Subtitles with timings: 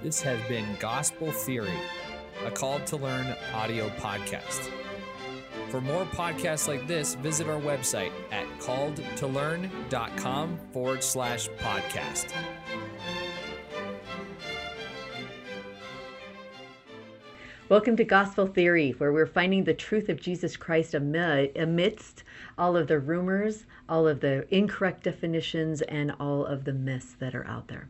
[0.00, 1.74] This has been Gospel Theory,
[2.46, 4.70] a called to learn audio podcast.
[5.70, 12.32] For more podcasts like this, visit our website at calledtolearn.com forward slash podcast.
[17.68, 22.22] Welcome to Gospel Theory, where we're finding the truth of Jesus Christ amidst
[22.56, 27.34] all of the rumors, all of the incorrect definitions, and all of the myths that
[27.34, 27.88] are out there.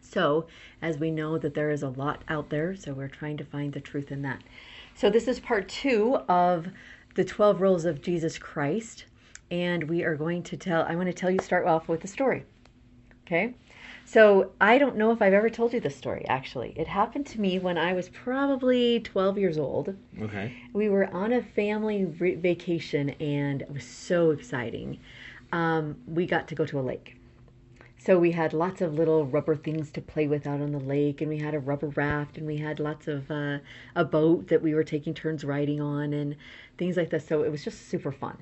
[0.00, 0.46] So,
[0.80, 3.72] as we know that there is a lot out there, so we're trying to find
[3.72, 4.42] the truth in that.
[4.94, 6.68] So, this is part two of
[7.14, 9.06] the 12 rules of Jesus Christ.
[9.50, 12.08] And we are going to tell, I want to tell you, start off with a
[12.08, 12.44] story.
[13.26, 13.54] Okay.
[14.06, 16.74] So I don't know if I've ever told you this story, actually.
[16.76, 19.96] It happened to me when I was probably 12 years old.
[20.20, 20.52] Okay.
[20.72, 25.00] We were on a family vacation and it was so exciting.
[25.52, 27.16] Um, we got to go to a lake.
[28.04, 31.22] So we had lots of little rubber things to play with out on the lake,
[31.22, 33.60] and we had a rubber raft, and we had lots of uh,
[33.96, 36.36] a boat that we were taking turns riding on, and
[36.76, 37.26] things like this.
[37.26, 38.36] So it was just super fun.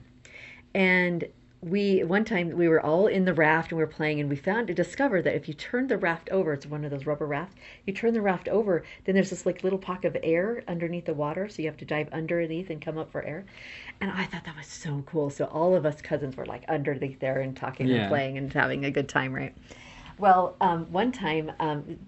[0.75, 1.27] And
[1.63, 4.35] we one time we were all in the raft and we were playing and we
[4.35, 7.27] found to discover that if you turn the raft over it's one of those rubber
[7.27, 7.55] rafts
[7.87, 11.15] you turn the raft over then there's this like little pocket of air underneath the
[11.15, 13.45] water so you have to dive underneath and come up for air
[14.01, 17.21] and i thought that was so cool so all of us cousins were like underneath
[17.21, 18.03] there and talking yeah.
[18.03, 19.55] and playing and having a good time right
[20.19, 21.99] well, um, one time, um,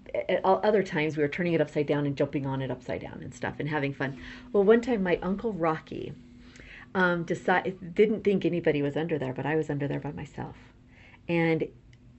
[0.45, 3.33] other times we were turning it upside down and jumping on it upside down and
[3.33, 4.17] stuff and having fun.
[4.53, 6.13] Well, one time my uncle Rocky,
[6.95, 10.55] um, didn't think anybody was under there, but I was under there by myself.
[11.27, 11.67] And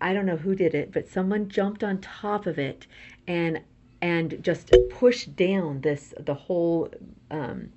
[0.03, 2.87] I don't know who did it, but someone jumped on top of it
[3.27, 3.63] and
[4.03, 6.91] and just pushed down this the whole
[7.31, 7.73] um,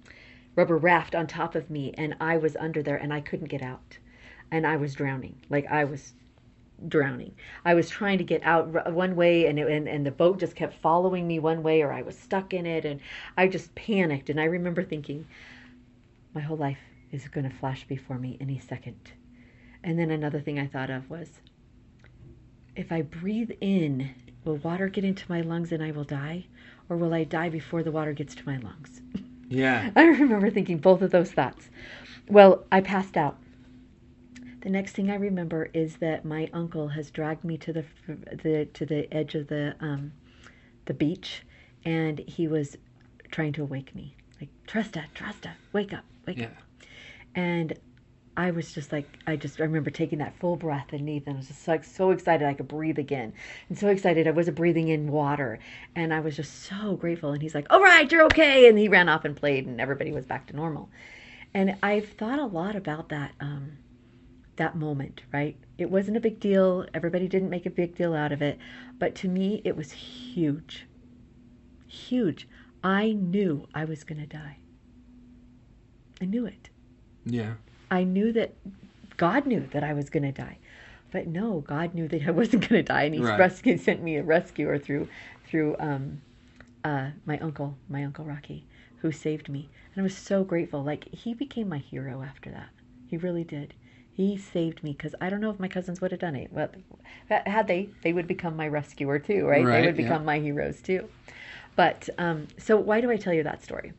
[0.56, 3.62] rubber raft on top of me, and I was under there and I couldn't get
[3.62, 3.98] out,
[4.52, 5.38] and I was drowning.
[5.50, 6.14] Like I was
[6.90, 7.34] drowning.
[7.64, 10.56] I was trying to get out one way and, it, and and the boat just
[10.56, 13.00] kept following me one way or I was stuck in it and
[13.38, 15.28] I just panicked and I remember thinking
[16.34, 16.80] my whole life
[17.12, 19.12] is going to flash before me any second.
[19.84, 21.30] And then another thing I thought of was
[22.76, 24.12] if I breathe in,
[24.46, 26.46] will water get into my lungs and I will die?
[26.90, 29.02] Or will I die before the water gets to my lungs?
[29.52, 29.90] Yeah.
[29.96, 31.72] I remember thinking both of those thoughts.
[32.28, 33.36] Well, I passed out.
[34.62, 38.68] The next thing I remember is that my uncle has dragged me to the, the
[38.74, 40.12] to the edge of the um,
[40.86, 41.44] the beach,
[41.84, 42.78] and he was
[43.32, 46.46] trying to awake me, like Tresta, Tresta, wake up, wake yeah.
[46.46, 46.52] up.
[47.36, 47.78] And
[48.40, 51.50] I was just like, I just I remember taking that full breath and I was
[51.50, 53.34] just like so excited I could breathe again,
[53.68, 55.60] and so excited I wasn't breathing in water,
[55.94, 57.34] and I was just so grateful.
[57.34, 60.14] And he's like, "All right, you're okay," and he ran off and played, and everybody
[60.14, 60.90] was back to normal.
[61.54, 63.74] And I've thought a lot about that um,
[64.56, 65.24] that moment.
[65.34, 65.58] Right?
[65.78, 66.86] It wasn't a big deal.
[66.94, 68.58] Everybody didn't make a big deal out of it,
[69.00, 70.88] but to me, it was huge,
[71.88, 72.48] huge.
[72.86, 74.60] I knew I was going to die.
[76.22, 76.70] I knew it.
[77.34, 77.54] Yeah.
[77.92, 78.54] I knew that
[79.18, 80.58] God knew that I was going to die.
[81.12, 83.40] But no, God knew that I wasn't going to die, and He right.
[83.40, 85.08] rescued, sent me a rescuer through
[85.46, 86.22] through um,
[86.84, 88.66] uh, my uncle, my uncle Rocky,
[88.98, 90.84] who saved me, and I was so grateful.
[90.84, 92.70] Like he became my hero after that.
[93.08, 93.74] He really did.
[94.14, 96.52] He saved me because I don't know if my cousins would have done it.
[96.52, 96.70] Well,
[97.30, 99.64] had they, they would become my rescuer too, right?
[99.64, 100.26] right they would become yeah.
[100.26, 101.08] my heroes too.
[101.78, 103.94] But um, so why do I tell you that story?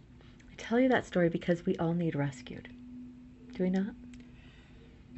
[0.53, 2.69] I tell you that story because we all need rescued.
[3.61, 3.93] Do we not?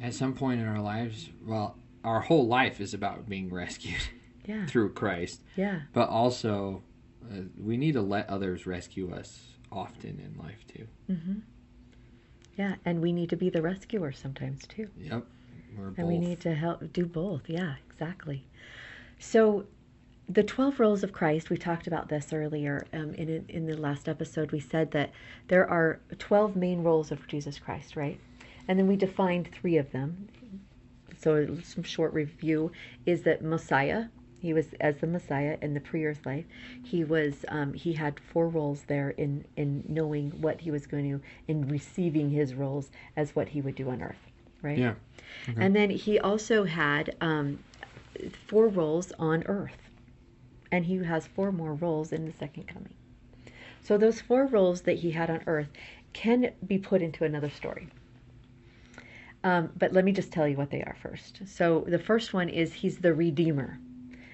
[0.01, 4.01] At some point in our lives, well, our whole life is about being rescued
[4.45, 4.65] yeah.
[4.65, 5.39] through Christ.
[5.55, 5.83] Yeah.
[5.93, 6.83] But also,
[7.31, 10.87] uh, we need to let others rescue us often in life too.
[11.09, 11.39] Mm-hmm.
[12.57, 14.89] Yeah, and we need to be the rescuer sometimes too.
[14.99, 15.23] Yep.
[15.77, 17.43] We're and we need to help do both.
[17.47, 18.43] Yeah, exactly.
[19.19, 19.67] So,
[20.27, 24.09] the 12 roles of Christ, we talked about this earlier um, in, in the last
[24.09, 24.51] episode.
[24.51, 25.11] We said that
[25.47, 28.19] there are 12 main roles of Jesus Christ, right?
[28.67, 30.29] And then we defined three of them.
[31.19, 32.71] So some short review
[33.05, 34.05] is that Messiah,
[34.39, 36.45] he was as the Messiah in the pre-earth life.
[36.83, 41.09] He was um, he had four roles there in in knowing what he was going
[41.11, 44.77] to in receiving his roles as what he would do on earth, right?
[44.77, 44.95] Yeah.
[45.47, 45.63] Okay.
[45.63, 47.59] And then he also had um,
[48.47, 49.89] four roles on earth,
[50.71, 52.93] and he has four more roles in the second coming.
[53.81, 55.69] So those four roles that he had on earth
[56.13, 57.87] can be put into another story.
[59.43, 61.41] Um, but let me just tell you what they are first.
[61.45, 63.79] So the first one is he's the redeemer,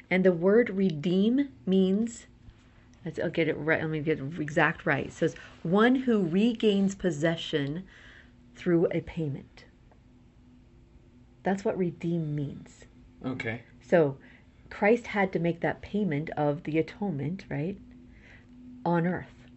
[0.10, 2.28] and the word redeem means.
[3.06, 3.82] Let's, I'll get it right.
[3.82, 5.08] Let me get it exact right.
[5.08, 7.86] It says one who regains possession
[8.56, 9.66] through a payment.
[11.44, 12.86] That's what redeem means.
[13.26, 13.62] Okay.
[13.82, 14.18] So
[14.70, 17.78] Christ had to make that payment of the atonement, right,
[18.86, 19.48] on earth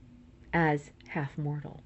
[0.52, 1.80] as half mortal.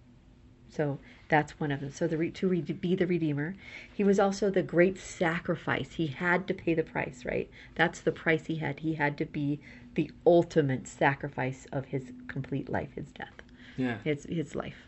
[0.77, 1.91] So that's one of them.
[1.91, 3.55] So the re- to re- be the redeemer,
[3.93, 5.95] he was also the great sacrifice.
[5.95, 7.49] He had to pay the price, right?
[7.75, 8.81] That's the price he had.
[8.81, 9.61] He had to be
[9.95, 13.43] the ultimate sacrifice of his complete life, his death,
[13.77, 13.99] Yeah.
[14.05, 14.87] his his life.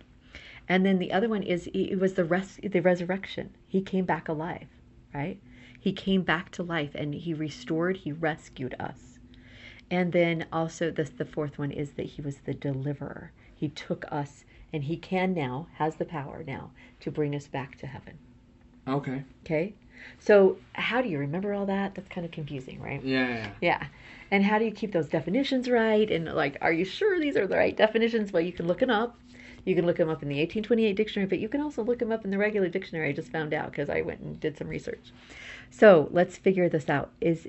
[0.68, 3.50] And then the other one is it was the res- the resurrection.
[3.66, 4.68] He came back alive,
[5.14, 5.40] right?
[5.80, 9.18] He came back to life and he restored, he rescued us.
[9.90, 13.32] And then also this the fourth one is that he was the deliverer.
[13.54, 16.70] He took us and he can now has the power now
[17.00, 18.18] to bring us back to heaven.
[18.86, 19.22] Okay.
[19.44, 19.74] Okay?
[20.18, 21.94] So how do you remember all that?
[21.94, 23.02] That's kind of confusing, right?
[23.02, 23.28] Yeah.
[23.28, 23.50] yeah.
[23.60, 23.86] Yeah.
[24.30, 26.10] And how do you keep those definitions right?
[26.10, 28.32] And like, are you sure these are the right definitions?
[28.32, 29.16] Well, you can look them up.
[29.64, 32.12] You can look them up in the 1828 dictionary, but you can also look them
[32.12, 33.10] up in the regular dictionary.
[33.10, 35.12] I just found out because I went and did some research.
[35.70, 37.10] So let's figure this out.
[37.20, 37.48] Is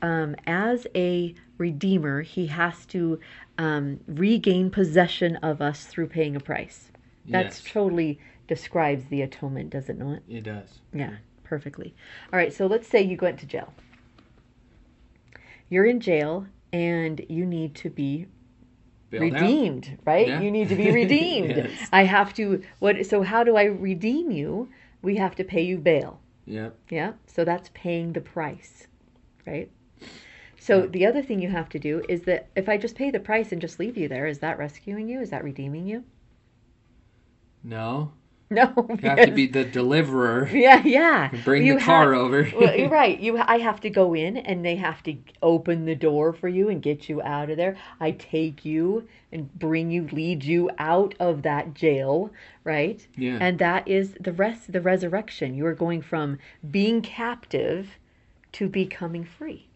[0.00, 3.20] um, as a redeemer, he has to
[3.58, 6.90] um, regain possession of us through paying a price.
[7.26, 7.72] That's Yes.
[7.72, 8.18] totally
[8.48, 10.20] describes the atonement, does it not?
[10.28, 10.80] It does.
[10.92, 11.94] Yeah, perfectly.
[12.32, 13.72] All right, so let's say you went to jail.
[15.68, 18.26] You're in jail and you need to be
[19.10, 19.40] Bailed out?
[19.42, 20.26] redeemed, right?
[20.28, 20.40] Yeah.
[20.40, 21.56] You need to be redeemed.
[21.56, 21.88] Yes.
[21.92, 24.68] I have to what so how do I redeem you?
[25.02, 26.20] We have to pay you bail.
[26.46, 26.76] Yep.
[26.90, 27.12] Yeah?
[27.26, 28.86] So that's paying the price,
[29.46, 29.70] right?
[30.62, 33.18] So the other thing you have to do is that if I just pay the
[33.18, 35.20] price and just leave you there, is that rescuing you?
[35.20, 36.04] Is that redeeming you?
[37.64, 38.12] No.
[38.52, 38.74] No.
[39.00, 40.48] You have to be the deliverer.
[40.52, 41.30] Yeah, yeah.
[41.44, 42.50] Bring You the car have- over.
[42.60, 43.16] well, you're right.
[43.20, 46.68] You, I have to go in, and they have to open the door for you
[46.68, 47.76] and get you out of there.
[48.00, 52.32] I take you and bring you, lead you out of that jail,
[52.64, 53.06] right?
[53.16, 53.38] Yeah.
[53.40, 55.54] And that is the rest, the resurrection.
[55.54, 57.98] You are going from being captive
[58.54, 59.68] to becoming free.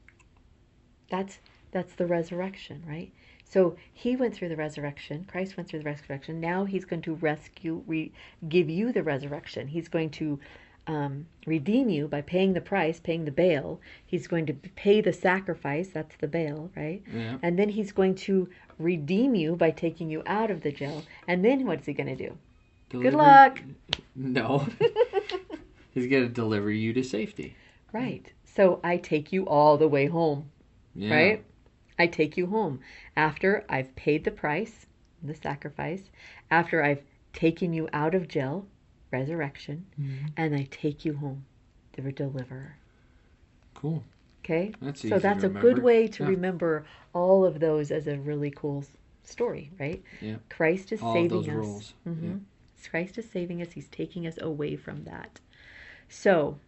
[1.10, 1.38] That's
[1.70, 3.12] that's the resurrection, right?
[3.44, 5.26] So he went through the resurrection.
[5.30, 6.40] Christ went through the resurrection.
[6.40, 8.12] Now he's going to rescue, re,
[8.48, 9.68] give you the resurrection.
[9.68, 10.38] He's going to
[10.86, 13.80] um, redeem you by paying the price, paying the bail.
[14.06, 15.88] He's going to pay the sacrifice.
[15.88, 17.02] That's the bail, right?
[17.12, 17.38] Yeah.
[17.42, 18.48] And then he's going to
[18.78, 21.02] redeem you by taking you out of the jail.
[21.28, 22.36] And then what's he going to do?
[22.90, 23.60] Good luck.
[24.16, 24.68] No.
[25.90, 27.56] He's gonna deliver you to safety.
[27.92, 28.32] Right.
[28.44, 30.50] So I take you all the way home.
[30.94, 31.14] Yeah.
[31.14, 31.44] right?
[31.98, 32.80] I take you home
[33.16, 34.86] after I've paid the price,
[35.22, 36.10] the sacrifice,
[36.50, 37.02] after I've
[37.32, 38.66] taken you out of jail,
[39.10, 40.32] resurrection, Mhm.
[40.36, 41.44] and I take you home,
[41.92, 42.76] the deliverer.
[43.74, 44.04] Cool.
[44.44, 44.72] Okay?
[44.80, 46.28] That's so that's a good way to Yeah.
[46.30, 48.84] remember all of those as a really cool
[49.22, 50.02] story, right?
[50.20, 50.36] Yeah.
[50.48, 51.48] Christ is All saving us.
[51.48, 51.94] rules.
[52.06, 52.40] Mhm.
[52.90, 53.72] Christ is saving us.
[53.72, 55.40] He's taking us away from that.
[56.08, 56.58] So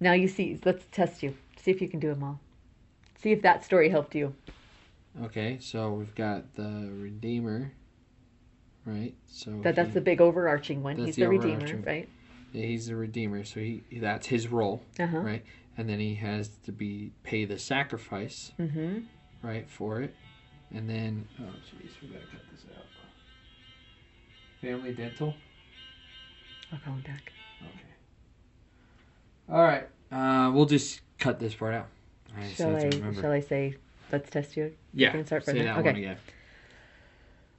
[0.00, 1.36] now you see, let's test you.
[1.56, 2.40] See if you can do them all.
[3.22, 4.34] See if that story helped you.
[5.24, 7.72] Okay, so we've got the Redeemer,
[8.84, 9.14] right?
[9.26, 10.96] So That that's he- the big overarching one.
[10.96, 12.08] He's the the, redeemer, right?
[12.52, 15.18] yeah, he's the Redeemer, so he that's his role, Uh huh.
[15.18, 15.44] right?
[15.76, 19.00] And then he has to be pay the sacrifice, Mm-hmm.
[19.42, 20.14] right, for it,
[20.74, 22.84] and then oh jeez, we gotta cut this out.
[24.60, 25.34] Family dental.
[26.72, 27.32] I'll call him back.
[27.62, 27.92] Okay.
[29.50, 29.88] All right.
[30.10, 31.88] Uh, we'll just cut this part out.
[32.38, 32.90] I Shall I?
[33.20, 33.76] Shall I say?
[34.10, 34.74] Let's test you.
[34.92, 35.10] yeah.
[35.10, 35.92] can start say from that there?
[35.92, 36.16] Okay.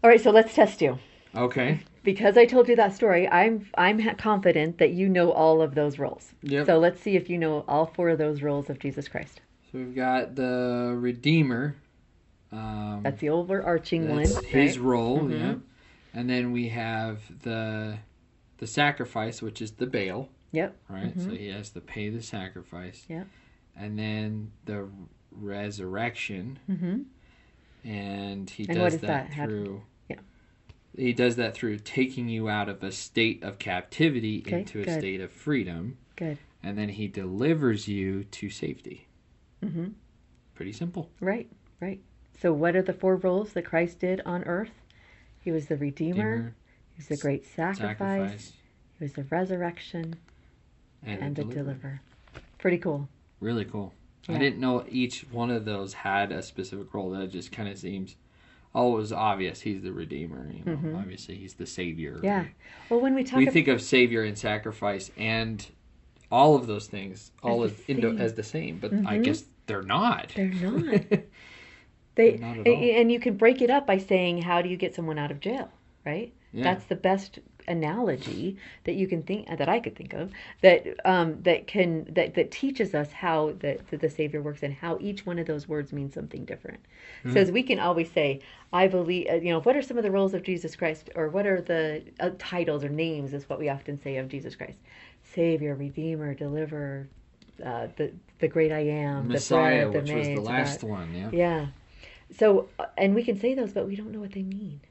[0.04, 0.22] All right.
[0.22, 1.00] So let's test you.
[1.36, 1.80] Okay.
[2.04, 5.98] Because I told you that story, I'm I'm confident that you know all of those
[5.98, 6.34] roles.
[6.44, 6.66] Yep.
[6.68, 9.42] So let's see if you know all four of those roles of Jesus Christ.
[9.72, 11.76] So we've got the Redeemer.
[12.52, 14.44] Um, That's the overarching that's one.
[14.46, 14.86] his right?
[14.86, 15.40] role, Mhm.
[15.40, 15.56] yeah.
[16.14, 17.98] And then we have the
[18.60, 20.76] the sacrifice, which is the bail, Yep.
[20.88, 21.20] right?
[21.20, 21.38] So Mhm.
[21.38, 23.06] he has to pay the sacrifice.
[23.10, 23.28] Yep.
[23.76, 24.88] And then the
[25.32, 27.02] resurrection, Mm-hmm.
[27.90, 29.82] and he And does does that, that through.
[30.10, 30.18] Yeah.
[30.96, 34.86] He does that through taking you out of a state of captivity Okay, into a
[34.86, 35.00] good.
[35.00, 36.38] state of freedom, Good.
[36.62, 39.08] and then he delivers you to safety.
[39.64, 39.88] Mm-hmm.
[40.56, 41.10] Pretty simple.
[41.20, 41.50] Right.
[41.80, 42.00] Right.
[42.40, 44.72] So what are the four roles that Christ did on earth?
[45.40, 46.30] He was the redeemer.
[46.32, 46.56] Redeemer,
[46.96, 47.98] He was the great sacrifice.
[47.98, 48.54] sacrifice,
[49.00, 50.16] He was the resurrection
[51.06, 51.74] and, and, the the deliverer.
[51.74, 52.02] deliverer.
[52.60, 53.10] Pretty cool.
[53.44, 53.94] Really cool.
[54.30, 57.10] I didn't know each one of those had a specific role.
[57.10, 58.16] That just kind of seems.
[58.74, 59.60] Oh, it was obvious.
[59.62, 60.50] He's the redeemer.
[60.50, 60.98] You know, Mhm.
[60.98, 62.20] obviously he's the savior.
[62.24, 62.46] Yeah.
[62.90, 65.66] Well, when we talk we about think of savior and sacrifice and
[66.32, 68.18] all of those things all As as, the same.
[68.22, 69.24] as the same, but I Mhm.
[69.26, 70.32] guess they're not.
[70.36, 71.04] they're not,
[72.16, 72.74] they Not at all.
[72.76, 75.40] and you can break it up by saying, how do you get someone out of
[75.42, 75.70] jail?
[76.06, 76.34] Right.
[76.54, 76.64] yeah.
[76.64, 81.42] That's the best analogy that you can think that I could think of that um,
[81.44, 85.26] that can that that teaches us how the, the the Savior works and how each
[85.26, 86.80] one of those words means something different.
[87.20, 87.34] Mm-hmm.
[87.34, 88.42] So as we can always say,
[88.72, 91.30] I believe, uh, you know, what are some of the roles of Jesus Christ, or
[91.30, 93.34] what are the uh, titles or names?
[93.34, 94.80] Is what we often say of Jesus Christ:
[95.24, 97.08] Savior, Redeemer, Deliverer,
[97.64, 101.14] uh, the the Great I Am, Messiah, the which the was the last that- one.
[101.14, 101.30] Yeah.
[101.32, 101.68] Yeah.
[102.38, 104.82] So, uh, and we can say those, but we don't know what they mean.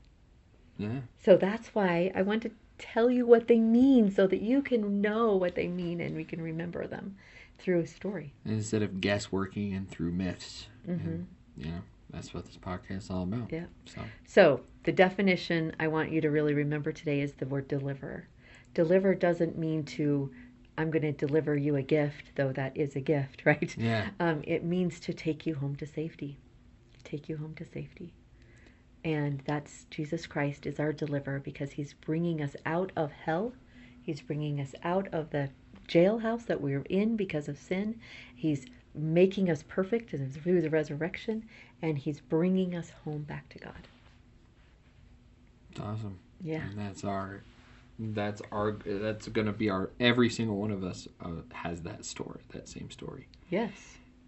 [0.78, 1.00] Yeah.
[1.24, 2.50] So that's why I want to
[2.82, 6.24] tell you what they mean so that you can know what they mean and we
[6.24, 7.16] can remember them
[7.58, 8.34] through a story.
[8.44, 10.66] Instead of guessworking and through myths.
[10.86, 11.08] Mm-hmm.
[11.08, 13.52] And, you know, that's what this podcast is all about.
[13.52, 13.66] Yeah.
[13.86, 18.26] So, So, the definition I want you to really remember today is the word deliver.
[18.74, 20.30] Deliver doesn't mean to,
[20.76, 23.74] I'm going to deliver you a gift, though that is a gift, right?
[23.78, 24.08] yeah.
[24.18, 26.36] Um, it means to take you home to safety.
[27.04, 28.12] Take you home to safety.
[29.04, 33.52] And that's Jesus Christ is our deliverer because he's bringing us out of hell.
[34.02, 35.50] He's bringing us out of the
[35.88, 37.98] jailhouse that we're in because of sin.
[38.34, 41.44] He's making us perfect through the resurrection.
[41.80, 43.88] And he's bringing us home back to God.
[45.72, 46.18] It's awesome.
[46.40, 46.62] Yeah.
[46.62, 47.42] And that's our,
[47.98, 52.04] that's our, that's going to be our, every single one of us uh, has that
[52.04, 53.26] story, that same story.
[53.50, 53.72] Yes.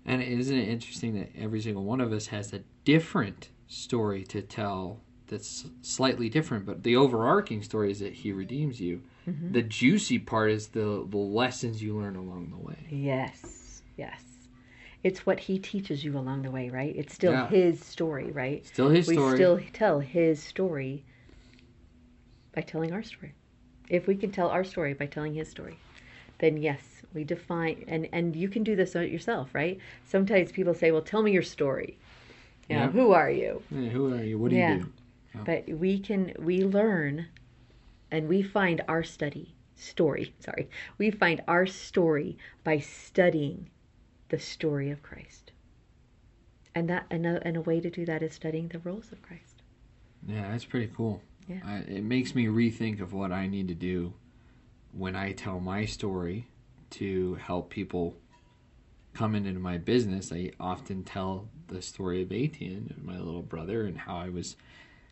[0.06, 4.42] And isn't it interesting that every single one of us has a different story to
[4.42, 9.02] tell that's slightly different, but the overarching story is that he redeems you.
[9.28, 9.52] Mm-hmm.
[9.52, 12.86] The juicy part is the, the lessons you learn along the way.
[12.90, 13.82] Yes.
[13.96, 14.22] Yes.
[15.02, 16.94] It's what he teaches you along the way, right?
[16.96, 17.48] It's still Yeah.
[17.48, 18.66] his story, right?
[18.66, 19.36] Still his we story.
[19.36, 21.04] still tell his story
[22.54, 23.34] by telling our story.
[23.88, 25.78] If we can tell our story by telling his story,
[26.38, 29.78] then yes, we define and and you can do this yourself, right?
[30.04, 31.98] Sometimes people say, "Well, tell me your story."
[32.68, 32.90] You know, Yeah.
[32.90, 33.62] who are you?
[33.70, 34.38] Yeah, who are you?
[34.38, 34.76] What do Yeah.
[34.76, 34.92] you do?
[35.44, 37.26] But we can we learn
[38.10, 40.68] and we find our study story, sorry.
[40.98, 43.70] We find our story by studying
[44.28, 45.52] the story of Christ.
[46.74, 49.20] And that and a, and a way to do that is studying the roles of
[49.22, 49.62] Christ.
[50.26, 51.20] Yeah, that's pretty cool.
[51.48, 51.58] Yeah.
[51.64, 54.14] I, it makes me rethink of what I need to do
[54.92, 56.48] when I tell my story
[56.90, 58.16] to help people
[59.14, 60.32] come into my business.
[60.32, 64.56] I often tell the story of Etienne, my little brother, and how I was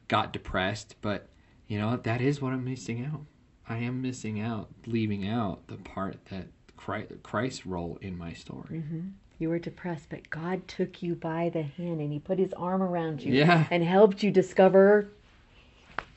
[0.08, 0.96] got depressed.
[1.00, 1.28] But
[1.68, 3.22] you know that is what I'm missing out.
[3.68, 8.78] I am missing out, leaving out the part that Christ, Christ's role in my story.
[8.78, 9.00] Mm-hmm.
[9.38, 12.82] You were depressed, but God took you by the hand and He put His arm
[12.82, 13.66] around you Yeah.
[13.70, 15.08] and helped you discover,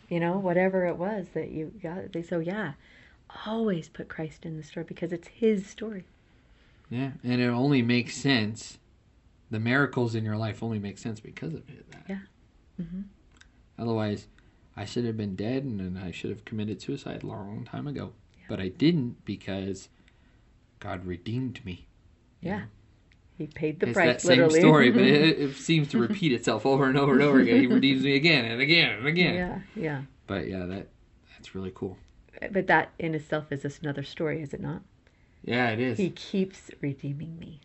[0.10, 2.16] you know, whatever it was that you got.
[2.28, 2.74] So, yeah,
[3.46, 6.04] always put Christ in the story because it's His story.
[6.90, 8.78] Yeah, and it only makes sense.
[9.52, 11.92] The miracles in your life only make sense because of it.
[11.92, 12.04] That.
[12.10, 12.20] Yeah.
[12.82, 13.06] Mhm.
[13.78, 14.28] Otherwise,
[14.76, 17.88] I should have been dead and, and I should have committed suicide a long time
[17.88, 18.14] ago.
[18.48, 19.90] But I didn't because
[20.80, 21.88] God redeemed me.
[22.42, 22.64] Yeah.
[23.38, 24.60] He paid the it's price, that same literally.
[24.60, 27.60] story, but it, it seems to repeat itself over and over and over again.
[27.60, 29.36] He redeems me again and again and again.
[29.36, 30.02] yeah, yeah.
[30.28, 30.88] But yeah, that
[31.34, 31.98] that's really cool.
[32.52, 34.82] But that in itself is just another story, is it not?
[35.46, 35.98] Yeah, it is.
[35.98, 37.62] He keeps redeeming me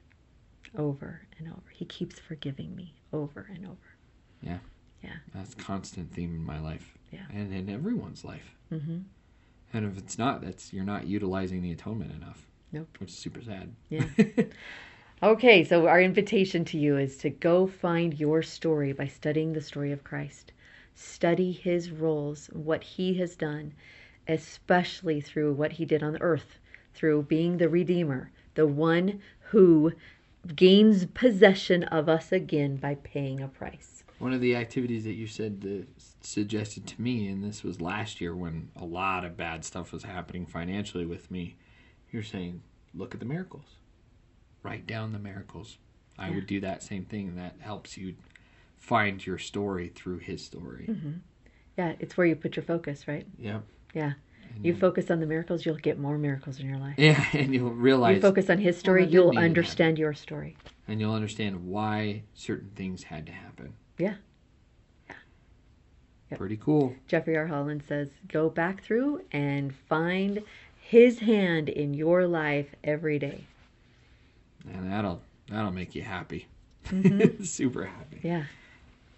[0.77, 1.63] over and over.
[1.73, 3.77] He keeps forgiving me over and over.
[4.43, 4.59] Yeah.
[5.03, 5.17] Yeah.
[5.35, 6.95] That's a constant theme in my life.
[7.11, 7.25] Yeah.
[7.33, 8.55] And in everyone's life.
[8.71, 8.99] Mm-hmm.
[9.73, 12.47] And if it's not, that's you're not utilizing the atonement enough.
[12.71, 12.89] Nope.
[12.99, 13.75] Which is super sad.
[13.89, 14.05] Yeah.
[15.23, 19.61] Okay, so our invitation to you is to go find your story by studying the
[19.61, 20.53] story of Christ.
[20.95, 23.75] Study his roles, what he has done,
[24.27, 26.59] especially through what he did on the earth,
[26.95, 29.21] through being the Redeemer, the one
[29.51, 29.93] who
[30.55, 34.05] gains possession of us again by paying a price.
[34.19, 38.21] One of the activities that you said uh, suggested to me, and this was last
[38.21, 41.57] year when a lot of bad stuff was happening financially with me,
[42.11, 42.63] you're saying,
[42.95, 43.77] look at the miracles.
[44.63, 45.79] Write down the miracles.
[46.19, 46.35] I Yeah.
[46.35, 48.15] would do that same thing, and that helps you
[48.79, 50.87] find your story through his story.
[50.89, 51.13] Mm-hmm.
[51.79, 53.27] Yeah, it's where you put your focus, right?
[53.39, 53.63] Yep.
[53.95, 54.13] Yeah.
[54.55, 56.95] And You focus on the miracles, you'll get more miracles in your life.
[56.99, 60.57] yeah, and you'll realize, You focus on his story, did you'll understand your story.
[60.89, 63.73] and you'll understand why certain things had to happen.
[63.99, 64.15] Yeah.
[65.09, 65.15] Yeah.
[66.31, 66.39] Yep.
[66.39, 66.95] Pretty cool.
[67.09, 67.47] Jeffrey R.
[67.47, 70.43] Holland says, go back through and find
[70.81, 73.45] his hand in your life every day.
[74.73, 76.47] And that'll that'll make you happy.
[76.89, 77.45] Mhm.
[77.47, 78.21] Super happy.
[78.23, 78.45] Yeah.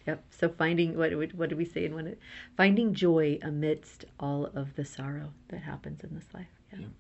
[0.07, 0.25] Yep.
[0.31, 2.17] So finding what what what did we say in one?
[2.57, 6.47] Finding joy amidst all of the sorrow that happens in this life.
[6.73, 6.81] Yeah.
[6.81, 6.91] Yep.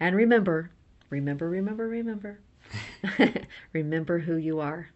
[0.00, 0.70] And remember,
[1.10, 2.40] remember, remember, remember,
[3.72, 4.90] remember who you are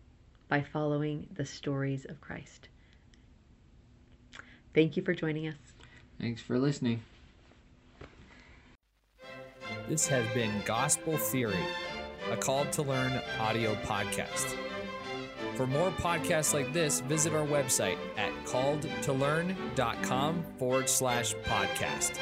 [0.49, 2.69] by following the stories of Christ.
[4.75, 5.57] Thank you for joining us.
[6.21, 7.03] Thanks for listening.
[9.89, 11.57] This has been Gospel Theory,
[12.31, 14.57] a Called to Learn audio podcast.
[15.59, 22.17] For more podcasts like this, visit our website at calledtolearn.com forward slash podcast.